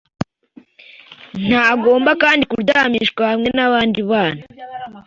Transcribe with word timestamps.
Ntagomba 1.47 2.11
kandi 2.23 2.43
kuryamishwa 2.51 3.21
hamwe 3.31 3.49
n’abandi 3.57 3.99
bana 4.09 4.41